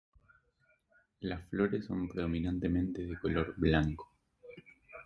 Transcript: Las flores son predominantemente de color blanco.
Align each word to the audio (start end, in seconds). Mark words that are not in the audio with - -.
Las 1.19 1.47
flores 1.49 1.85
son 1.85 2.09
predominantemente 2.09 3.05
de 3.05 3.19
color 3.19 3.53
blanco. 3.57 4.11